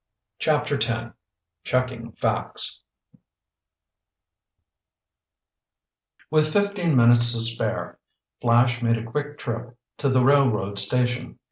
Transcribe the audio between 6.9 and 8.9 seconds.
minutes to spare, Flash